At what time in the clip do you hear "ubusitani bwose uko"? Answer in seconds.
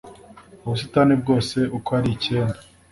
0.65-1.89